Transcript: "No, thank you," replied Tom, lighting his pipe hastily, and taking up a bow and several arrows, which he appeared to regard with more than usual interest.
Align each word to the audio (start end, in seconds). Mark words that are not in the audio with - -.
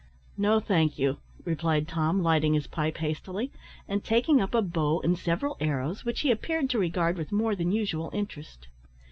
"No, 0.35 0.59
thank 0.59 0.97
you," 0.97 1.19
replied 1.45 1.87
Tom, 1.87 2.23
lighting 2.23 2.55
his 2.55 2.65
pipe 2.65 2.97
hastily, 2.97 3.51
and 3.87 4.03
taking 4.03 4.41
up 4.41 4.55
a 4.55 4.63
bow 4.63 4.99
and 5.01 5.15
several 5.15 5.57
arrows, 5.59 6.03
which 6.03 6.21
he 6.21 6.31
appeared 6.31 6.71
to 6.71 6.79
regard 6.79 7.17
with 7.19 7.31
more 7.31 7.55
than 7.55 7.71
usual 7.71 8.09
interest. 8.11 8.67